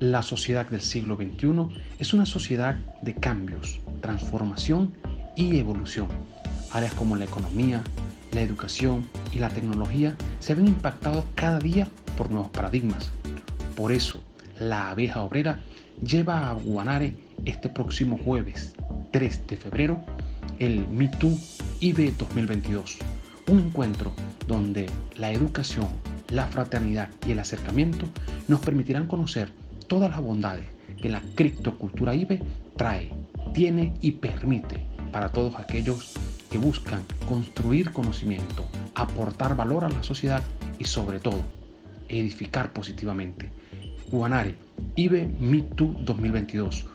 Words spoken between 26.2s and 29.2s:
la fraternidad y el acercamiento nos permitirán